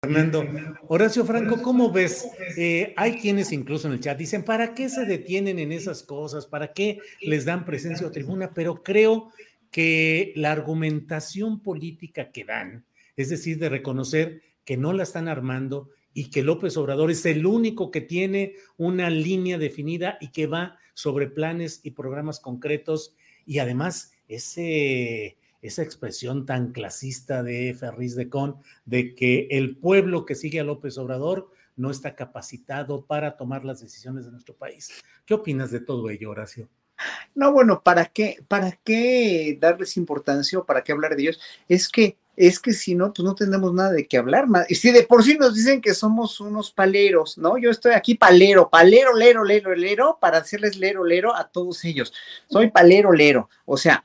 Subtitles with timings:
[0.00, 0.46] Fernando,
[0.86, 2.28] Horacio Franco, ¿cómo ves?
[2.56, 6.46] Eh, hay quienes incluso en el chat dicen, ¿para qué se detienen en esas cosas?
[6.46, 8.54] ¿Para qué les dan presencia o tribuna?
[8.54, 9.32] Pero creo
[9.72, 12.84] que la argumentación política que dan,
[13.16, 17.44] es decir, de reconocer que no la están armando y que López Obrador es el
[17.44, 23.58] único que tiene una línea definida y que va sobre planes y programas concretos y
[23.58, 30.34] además ese esa expresión tan clasista de Ferriz de Con, de que el pueblo que
[30.34, 34.90] sigue a López Obrador no está capacitado para tomar las decisiones de nuestro país.
[35.24, 36.68] ¿Qué opinas de todo ello, Horacio?
[37.34, 41.40] No, bueno, ¿para qué, para qué darles importancia o para qué hablar de ellos?
[41.68, 44.68] Es que, es que si no, pues no tenemos nada de qué hablar más.
[44.68, 47.58] Y si de por sí nos dicen que somos unos paleros, ¿no?
[47.58, 52.12] Yo estoy aquí palero, palero, lero, lero, lero, para hacerles lero, lero a todos ellos.
[52.48, 53.48] Soy palero, lero.
[53.64, 54.04] O sea,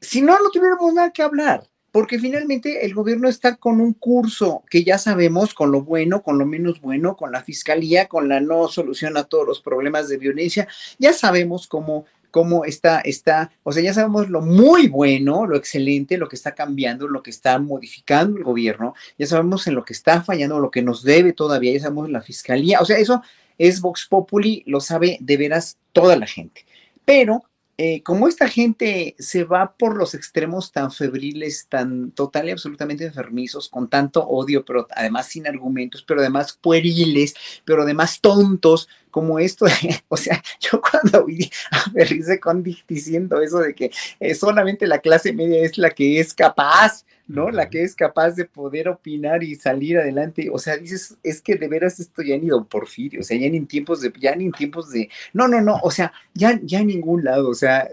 [0.00, 4.62] si no, no tuviéramos nada que hablar, porque finalmente el gobierno está con un curso
[4.70, 8.40] que ya sabemos, con lo bueno, con lo menos bueno, con la fiscalía, con la
[8.40, 13.72] no solución a todos los problemas de violencia, ya sabemos cómo cómo está, está, o
[13.72, 17.58] sea, ya sabemos lo muy bueno, lo excelente, lo que está cambiando, lo que está
[17.58, 21.72] modificando el gobierno, ya sabemos en lo que está fallando, lo que nos debe todavía,
[21.72, 23.22] ya sabemos la fiscalía, o sea, eso
[23.56, 26.64] es Vox Populi, lo sabe de veras toda la gente.
[27.04, 27.44] Pero
[27.80, 33.04] eh, como esta gente se va por los extremos tan febriles, tan total y absolutamente
[33.04, 37.34] enfermizos, con tanto odio, pero además sin argumentos, pero además pueriles,
[37.64, 39.66] pero además tontos, como esto,
[40.08, 44.98] o sea, yo cuando vi a Berrice Condi diciendo eso de que eh, solamente la
[44.98, 47.50] clase media es la que es capaz, ¿no?
[47.50, 50.48] La que es capaz de poder opinar y salir adelante.
[50.50, 53.48] O sea, dices, es que de veras esto ya ni don Porfirio, o sea, ya
[53.50, 56.58] ni en tiempos de, ya ni en tiempos de, no, no, no, o sea, ya,
[56.62, 57.88] ya en ningún lado, o sea,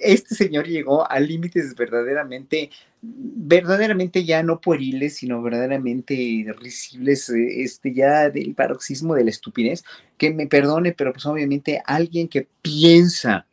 [0.00, 2.70] este señor llegó a límites verdaderamente,
[3.02, 9.84] verdaderamente ya no pueriles, sino verdaderamente risibles, eh, este ya del paroxismo de la estupidez,
[10.16, 13.46] que me perdone, pero pues obviamente alguien que piensa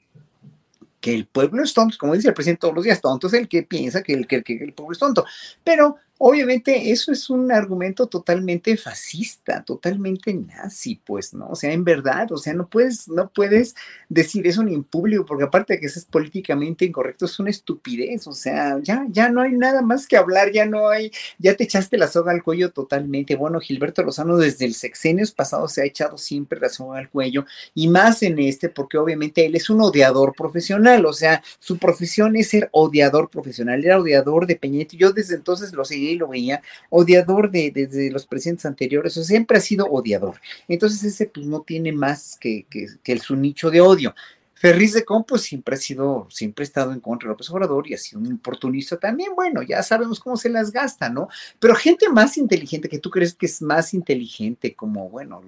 [1.08, 3.48] que el pueblo es tonto, como dice el presidente todos los días, tonto es el
[3.48, 5.24] que piensa que el, que, que el pueblo es tonto.
[5.64, 11.50] Pero Obviamente eso es un argumento totalmente fascista, totalmente nazi, pues, ¿no?
[11.50, 13.76] O sea, en verdad, o sea, no puedes, no puedes
[14.10, 17.52] decir eso ni en público, porque aparte de que eso es políticamente incorrecto, es una
[17.52, 21.56] estupidez, o sea, ya, ya no hay nada más que hablar, ya no hay, ya
[21.56, 23.36] te echaste la soga al cuello totalmente.
[23.36, 27.46] Bueno, Gilberto Lozano desde el sexenio pasado se ha echado siempre la soga al cuello,
[27.76, 32.36] y más en este, porque obviamente él es un odiador profesional, o sea, su profesión
[32.36, 36.28] es ser odiador profesional, era odiador de Peñete, yo desde entonces lo seguí y lo
[36.28, 40.40] veía, odiador de, desde los presidentes anteriores, o siempre ha sido odiador.
[40.68, 44.14] Entonces ese pues no tiene más que, que, que su nicho de odio.
[44.60, 47.88] Ferriz de Con, pues siempre ha sido, siempre ha estado en contra de López Obrador
[47.88, 49.36] y ha sido un oportunista también.
[49.36, 51.30] Bueno, ya sabemos cómo se las gasta, ¿no?
[51.60, 55.42] Pero gente más inteligente, que tú crees que es más inteligente, como, bueno,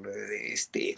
[0.44, 0.96] este,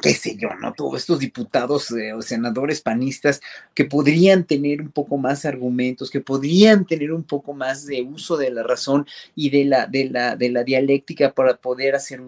[0.00, 0.72] qué sé yo, ¿no?
[0.72, 3.40] Todos estos diputados eh, o senadores panistas
[3.74, 8.36] que podrían tener un poco más argumentos, que podrían tener un poco más de uso
[8.36, 12.20] de la razón y de la, de la, de la dialéctica para poder hacer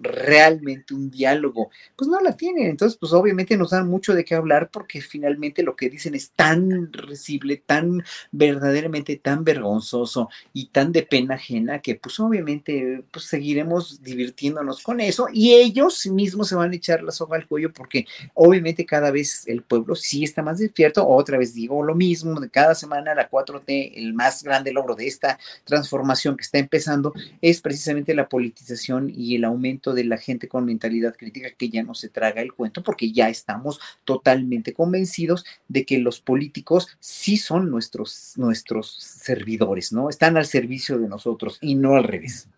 [0.00, 2.66] realmente un diálogo, pues no la tienen.
[2.66, 6.30] Entonces, pues obviamente nos dan mucho de qué hablar porque finalmente lo que dicen es
[6.30, 13.26] tan risible, tan verdaderamente tan vergonzoso y tan de pena ajena que pues obviamente pues
[13.26, 17.72] seguiremos divirtiéndonos con eso y ellos mismos se van a echar la soga al cuello
[17.72, 21.06] porque obviamente cada vez el pueblo sí está más despierto.
[21.06, 25.06] Otra vez digo lo mismo, de cada semana la 4T, el más grande logro de
[25.06, 30.48] esta transformación que está empezando es precisamente la politización y el aumento de la gente
[30.48, 35.44] con mentalidad crítica que ya no se traga el cuento porque ya estamos totalmente convencidos
[35.68, 40.10] de que los políticos sí son nuestros, nuestros servidores, ¿no?
[40.10, 42.48] Están al servicio de nosotros y no al revés.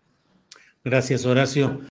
[0.83, 1.90] Gracias, Horacio.